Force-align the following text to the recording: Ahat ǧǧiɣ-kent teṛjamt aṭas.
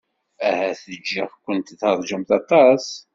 Ahat 0.47 0.81
ǧǧiɣ-kent 1.01 1.75
teṛjamt 1.79 2.29
aṭas. 2.39 2.85